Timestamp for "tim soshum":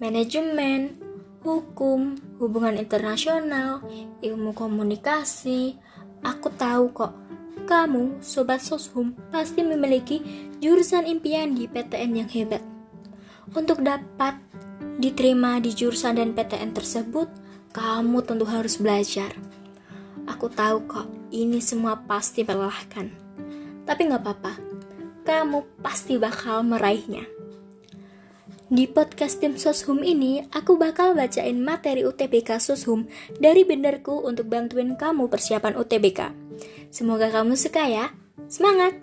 29.42-30.06